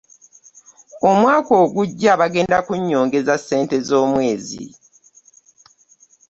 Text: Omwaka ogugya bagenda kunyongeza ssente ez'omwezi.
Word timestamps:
Omwaka 1.09 1.51
ogugya 1.63 2.13
bagenda 2.21 2.57
kunyongeza 2.67 3.33
ssente 3.39 3.73
ez'omwezi. 3.81 4.65